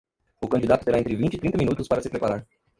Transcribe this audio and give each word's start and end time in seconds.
O 0.41 0.47
candidato 0.53 0.83
terá 0.83 0.97
entre 0.97 1.15
vinte 1.15 1.35
e 1.35 1.37
trinta 1.37 1.59
minutos 1.59 1.87
para 1.87 2.01
se 2.01 2.09
preparar. 2.09 2.43